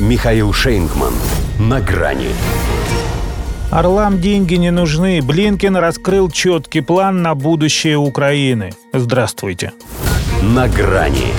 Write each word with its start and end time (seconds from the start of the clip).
Михаил 0.00 0.52
Шейнгман. 0.52 1.14
На 1.60 1.80
грани. 1.80 2.30
Орлам 3.70 4.20
деньги 4.20 4.56
не 4.56 4.70
нужны. 4.70 5.22
Блинкин 5.22 5.76
раскрыл 5.76 6.28
четкий 6.30 6.80
план 6.80 7.22
на 7.22 7.36
будущее 7.36 7.96
Украины. 7.96 8.72
Здравствуйте. 8.92 9.72
На 10.42 10.66
грани. 10.66 11.32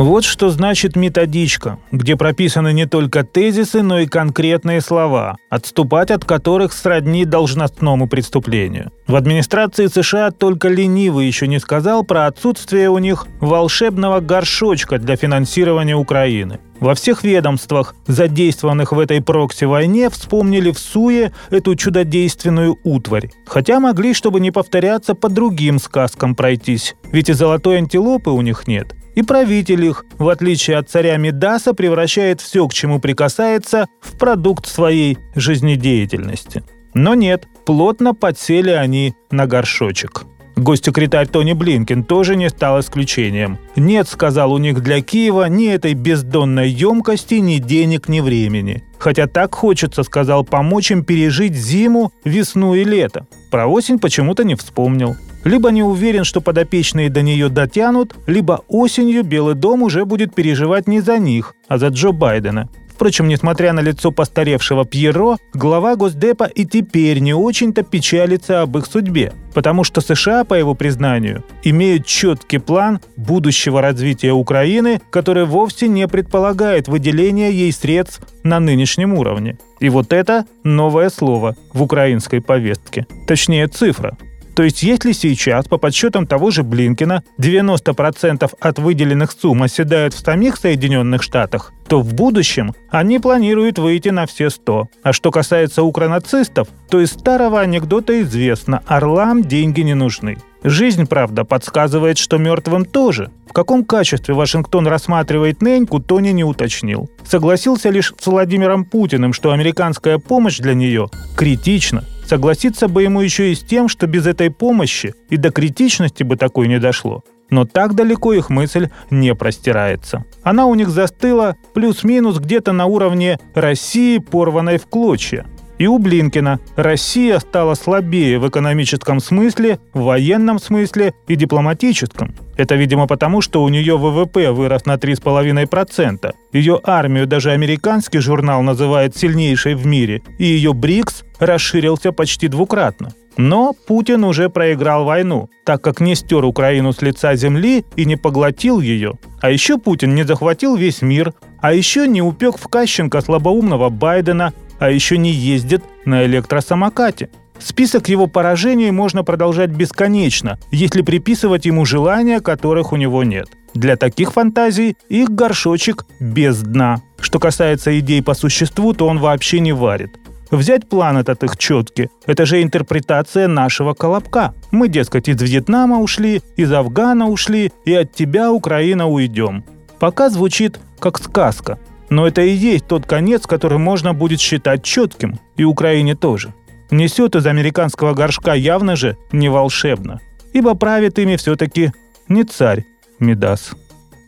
Вот 0.00 0.24
что 0.24 0.48
значит 0.48 0.96
методичка, 0.96 1.78
где 1.92 2.16
прописаны 2.16 2.72
не 2.72 2.86
только 2.86 3.22
тезисы, 3.22 3.82
но 3.82 3.98
и 3.98 4.06
конкретные 4.06 4.80
слова, 4.80 5.36
отступать 5.50 6.10
от 6.10 6.24
которых 6.24 6.72
сродни 6.72 7.26
должностному 7.26 8.08
преступлению. 8.08 8.92
В 9.06 9.14
администрации 9.14 9.88
США 9.88 10.30
только 10.30 10.68
ленивый 10.68 11.26
еще 11.26 11.46
не 11.46 11.58
сказал 11.58 12.02
про 12.02 12.24
отсутствие 12.24 12.88
у 12.88 12.96
них 12.96 13.26
волшебного 13.40 14.20
горшочка 14.20 14.96
для 14.98 15.16
финансирования 15.16 15.96
Украины. 15.96 16.60
Во 16.80 16.94
всех 16.94 17.22
ведомствах, 17.22 17.94
задействованных 18.06 18.92
в 18.92 18.98
этой 18.98 19.20
прокси-войне, 19.20 20.08
вспомнили 20.08 20.70
в 20.70 20.78
суе 20.78 21.30
эту 21.50 21.74
чудодейственную 21.76 22.78
утварь. 22.84 23.28
Хотя 23.46 23.80
могли, 23.80 24.14
чтобы 24.14 24.40
не 24.40 24.50
повторяться, 24.50 25.14
по 25.14 25.28
другим 25.28 25.78
сказкам 25.78 26.34
пройтись. 26.34 26.96
Ведь 27.12 27.28
и 27.28 27.34
золотой 27.34 27.76
антилопы 27.76 28.30
у 28.30 28.40
них 28.40 28.66
нет. 28.66 28.94
И 29.20 29.22
правитель 29.22 29.84
их, 29.84 30.06
в 30.18 30.30
отличие 30.30 30.78
от 30.78 30.88
царя 30.88 31.18
Медаса, 31.18 31.74
превращает 31.74 32.40
все, 32.40 32.66
к 32.66 32.72
чему 32.72 33.00
прикасается, 33.00 33.86
в 34.00 34.16
продукт 34.16 34.66
своей 34.66 35.18
жизнедеятельности. 35.34 36.64
Но 36.94 37.14
нет, 37.14 37.46
плотно 37.66 38.14
подсели 38.14 38.70
они 38.70 39.12
на 39.30 39.46
горшочек. 39.46 40.24
Госсекретарь 40.56 41.28
Тони 41.28 41.52
Блинкин 41.52 42.02
тоже 42.02 42.34
не 42.34 42.48
стал 42.48 42.80
исключением. 42.80 43.58
Нет, 43.76 44.08
сказал 44.08 44.54
у 44.54 44.58
них 44.58 44.82
для 44.82 45.02
Киева, 45.02 45.50
ни 45.50 45.68
этой 45.68 45.92
бездонной 45.92 46.70
емкости, 46.70 47.34
ни 47.34 47.58
денег, 47.58 48.08
ни 48.08 48.20
времени. 48.20 48.84
Хотя 48.98 49.26
так 49.26 49.54
хочется, 49.54 50.02
сказал, 50.02 50.44
помочь 50.44 50.92
им 50.92 51.04
пережить 51.04 51.54
зиму, 51.54 52.10
весну 52.24 52.74
и 52.74 52.84
лето. 52.84 53.26
Про 53.50 53.66
осень 53.66 53.98
почему-то 53.98 54.44
не 54.44 54.54
вспомнил. 54.54 55.14
Либо 55.44 55.70
не 55.70 55.82
уверен, 55.82 56.24
что 56.24 56.40
подопечные 56.40 57.08
до 57.10 57.22
нее 57.22 57.48
дотянут, 57.48 58.14
либо 58.26 58.62
осенью 58.68 59.24
Белый 59.24 59.54
дом 59.54 59.82
уже 59.82 60.04
будет 60.04 60.34
переживать 60.34 60.86
не 60.86 61.00
за 61.00 61.18
них, 61.18 61.54
а 61.68 61.78
за 61.78 61.88
Джо 61.88 62.12
Байдена. 62.12 62.68
Впрочем, 63.00 63.28
несмотря 63.28 63.72
на 63.72 63.80
лицо 63.80 64.12
постаревшего 64.12 64.84
Пьеро, 64.84 65.38
глава 65.54 65.96
Госдепа 65.96 66.44
и 66.44 66.66
теперь 66.66 67.20
не 67.20 67.32
очень-то 67.32 67.82
печалится 67.82 68.60
об 68.60 68.76
их 68.76 68.84
судьбе, 68.84 69.32
потому 69.54 69.84
что 69.84 70.02
США, 70.02 70.44
по 70.44 70.52
его 70.52 70.74
признанию, 70.74 71.42
имеют 71.64 72.04
четкий 72.04 72.58
план 72.58 73.00
будущего 73.16 73.80
развития 73.80 74.32
Украины, 74.32 75.00
который 75.08 75.46
вовсе 75.46 75.88
не 75.88 76.06
предполагает 76.08 76.88
выделение 76.88 77.50
ей 77.50 77.72
средств 77.72 78.20
на 78.42 78.60
нынешнем 78.60 79.14
уровне. 79.14 79.56
И 79.80 79.88
вот 79.88 80.12
это 80.12 80.44
новое 80.62 81.08
слово 81.08 81.56
в 81.72 81.82
украинской 81.82 82.42
повестке. 82.42 83.06
Точнее, 83.26 83.66
цифра 83.68 84.18
то 84.54 84.62
есть 84.62 84.82
если 84.82 85.12
сейчас, 85.12 85.66
по 85.66 85.78
подсчетам 85.78 86.26
того 86.26 86.50
же 86.50 86.62
Блинкина, 86.62 87.22
90% 87.38 88.52
от 88.60 88.78
выделенных 88.78 89.32
сумм 89.32 89.62
оседают 89.62 90.14
в 90.14 90.18
самих 90.18 90.56
Соединенных 90.56 91.22
Штатах, 91.22 91.72
то 91.88 92.00
в 92.00 92.14
будущем 92.14 92.72
они 92.90 93.18
планируют 93.18 93.78
выйти 93.78 94.10
на 94.10 94.26
все 94.26 94.50
100. 94.50 94.88
А 95.02 95.12
что 95.12 95.30
касается 95.30 95.82
укронацистов, 95.82 96.68
то 96.88 97.00
из 97.00 97.10
старого 97.10 97.60
анекдота 97.60 98.20
известно– 98.22 98.82
орлам 98.86 99.42
деньги 99.42 99.80
не 99.80 99.94
нужны. 99.94 100.38
Жизнь, 100.62 101.06
правда, 101.06 101.44
подсказывает, 101.44 102.18
что 102.18 102.36
мертвым 102.36 102.84
тоже. 102.84 103.30
В 103.48 103.52
каком 103.52 103.84
качестве 103.84 104.34
Вашингтон 104.34 104.86
рассматривает 104.86 105.62
Неньку, 105.62 106.00
Тони 106.00 106.30
не 106.30 106.44
уточнил. 106.44 107.10
Согласился 107.26 107.88
лишь 107.88 108.12
с 108.20 108.26
Владимиром 108.26 108.84
Путиным, 108.84 109.32
что 109.32 109.52
американская 109.52 110.18
помощь 110.18 110.58
для 110.58 110.74
нее 110.74 111.08
критична. 111.36 112.04
Согласиться 112.30 112.86
бы 112.86 113.02
ему 113.02 113.22
еще 113.22 113.50
и 113.50 113.56
с 113.56 113.58
тем, 113.58 113.88
что 113.88 114.06
без 114.06 114.24
этой 114.24 114.52
помощи 114.52 115.16
и 115.30 115.36
до 115.36 115.50
критичности 115.50 116.22
бы 116.22 116.36
такой 116.36 116.68
не 116.68 116.78
дошло. 116.78 117.24
Но 117.50 117.64
так 117.64 117.94
далеко 117.94 118.32
их 118.34 118.50
мысль 118.50 118.88
не 119.10 119.34
простирается. 119.34 120.24
Она 120.44 120.66
у 120.66 120.76
них 120.76 120.90
застыла 120.90 121.56
плюс-минус 121.74 122.38
где-то 122.38 122.70
на 122.70 122.86
уровне 122.86 123.40
России, 123.56 124.18
порванной 124.18 124.78
в 124.78 124.86
клочья. 124.86 125.44
И 125.80 125.86
у 125.86 125.98
Блинкина 125.98 126.60
Россия 126.76 127.38
стала 127.38 127.72
слабее 127.72 128.38
в 128.38 128.46
экономическом 128.46 129.18
смысле, 129.18 129.78
в 129.94 130.02
военном 130.02 130.58
смысле 130.58 131.14
и 131.26 131.36
дипломатическом. 131.36 132.34
Это, 132.58 132.74
видимо, 132.74 133.06
потому, 133.06 133.40
что 133.40 133.62
у 133.62 133.68
нее 133.70 133.96
ВВП 133.96 134.52
вырос 134.52 134.84
на 134.84 134.96
3,5%. 134.96 136.34
Ее 136.52 136.80
армию 136.84 137.26
даже 137.26 137.52
американский 137.52 138.18
журнал 138.18 138.62
называет 138.62 139.16
сильнейшей 139.16 139.74
в 139.74 139.86
мире, 139.86 140.20
и 140.38 140.44
ее 140.44 140.74
БРИКС 140.74 141.24
расширился 141.38 142.12
почти 142.12 142.48
двукратно. 142.48 143.14
Но 143.38 143.72
Путин 143.72 144.24
уже 144.24 144.50
проиграл 144.50 145.06
войну, 145.06 145.48
так 145.64 145.80
как 145.80 146.00
не 146.00 146.14
стер 146.14 146.44
Украину 146.44 146.92
с 146.92 147.00
лица 147.00 147.34
земли 147.36 147.86
и 147.96 148.04
не 148.04 148.16
поглотил 148.16 148.80
ее. 148.80 149.14
А 149.40 149.50
еще 149.50 149.78
Путин 149.78 150.14
не 150.14 150.24
захватил 150.24 150.76
весь 150.76 151.00
мир, 151.00 151.32
а 151.62 151.72
еще 151.72 152.06
не 152.06 152.20
упек 152.20 152.58
в 152.58 152.68
Кащенко 152.68 153.22
слабоумного 153.22 153.88
Байдена, 153.88 154.52
а 154.80 154.90
еще 154.90 155.16
не 155.16 155.30
ездит 155.30 155.84
на 156.04 156.24
электросамокате. 156.24 157.30
Список 157.60 158.08
его 158.08 158.26
поражений 158.26 158.90
можно 158.90 159.22
продолжать 159.22 159.70
бесконечно, 159.70 160.58
если 160.72 161.02
приписывать 161.02 161.66
ему 161.66 161.84
желания, 161.84 162.40
которых 162.40 162.92
у 162.92 162.96
него 162.96 163.22
нет. 163.22 163.48
Для 163.74 163.96
таких 163.96 164.32
фантазий 164.32 164.96
их 165.08 165.30
горшочек 165.30 166.06
без 166.18 166.60
дна. 166.62 167.02
Что 167.20 167.38
касается 167.38 167.96
идей 167.98 168.22
по 168.22 168.34
существу, 168.34 168.94
то 168.94 169.06
он 169.06 169.18
вообще 169.18 169.60
не 169.60 169.72
варит. 169.72 170.18
Взять 170.50 170.88
план 170.88 171.18
этот 171.18 171.44
их 171.44 171.56
четкий– 171.58 172.08
это 172.26 172.44
же 172.44 172.60
интерпретация 172.60 173.46
нашего 173.46 173.94
колобка. 173.94 174.52
Мы, 174.72 174.88
дескать, 174.88 175.28
из 175.28 175.40
Вьетнама 175.40 176.00
ушли, 176.00 176.42
из 176.56 176.72
Афгана 176.72 177.28
ушли, 177.28 177.70
и 177.84 177.94
от 177.94 178.12
тебя, 178.12 178.50
Украина, 178.50 179.06
уйдем. 179.06 179.64
Пока 180.00 180.28
звучит 180.28 180.80
как 180.98 181.18
сказка, 181.18 181.78
но 182.10 182.26
это 182.26 182.42
и 182.42 182.50
есть 182.50 182.86
тот 182.86 183.06
конец, 183.06 183.46
который 183.46 183.78
можно 183.78 184.12
будет 184.12 184.40
считать 184.40 184.82
четким, 184.82 185.38
и 185.56 185.64
Украине 185.64 186.14
тоже. 186.14 186.52
Несет 186.90 187.36
из 187.36 187.46
американского 187.46 188.14
горшка 188.14 188.52
явно 188.52 188.96
же 188.96 189.16
не 189.32 189.48
волшебно, 189.48 190.20
ибо 190.52 190.74
правит 190.74 191.18
ими 191.18 191.36
все-таки 191.36 191.92
не 192.28 192.44
царь 192.44 192.84
Медас. 193.20 193.72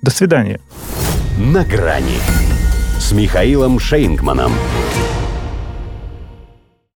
До 0.00 0.10
свидания. 0.10 0.60
На 1.38 1.64
грани 1.64 2.18
с 2.98 3.12
Михаилом 3.12 3.80
Шейнгманом. 3.80 4.52